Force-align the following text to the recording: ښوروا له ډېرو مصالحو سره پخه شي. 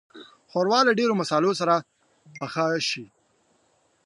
ښوروا 0.51 0.79
له 0.87 0.91
ډېرو 0.99 1.13
مصالحو 1.21 1.59
سره 1.61 1.75
پخه 2.39 2.65
شي. 2.89 3.05